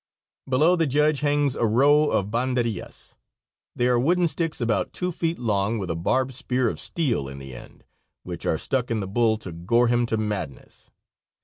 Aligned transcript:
Below 0.49 0.75
the 0.77 0.87
judge 0.87 1.19
hangs 1.19 1.55
a 1.55 1.67
row 1.67 2.09
of 2.09 2.31
banderillas. 2.31 3.17
They 3.75 3.87
are 3.87 3.99
wooden 3.99 4.27
sticks 4.27 4.59
about 4.59 4.93
two 4.93 5.11
feet 5.11 5.37
long 5.37 5.77
with 5.77 5.91
a 5.91 5.95
barbed 5.95 6.33
spear 6.33 6.69
of 6.69 6.79
steel 6.79 7.27
in 7.27 7.37
the 7.37 7.53
end, 7.53 7.83
which 8.23 8.47
are 8.47 8.57
stuck 8.57 8.89
in 8.89 8.99
the 8.99 9.07
bull 9.07 9.37
to 9.37 9.51
gore 9.51 9.89
him 9.89 10.07
to 10.07 10.17
madness. 10.17 10.89